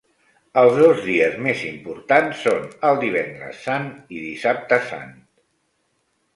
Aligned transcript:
El 0.61 0.69
dos 0.77 1.03
dies 1.09 1.37
més 1.47 1.61
important 1.67 2.33
són 2.41 2.65
el 2.91 2.99
Divendres 3.05 3.63
Sant 3.69 3.87
i 4.17 4.25
Dissabte 4.27 4.83
Sant. 4.91 5.17